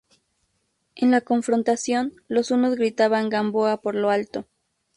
En 0.95 1.11
la 1.11 1.21
confrontación, 1.21 2.13
los 2.27 2.49
unos 2.49 2.75
gritaban, 2.75 3.29
"¡Gamboa, 3.29 3.81
por 3.81 3.93
lo 3.93 4.09
alto! 4.09 4.47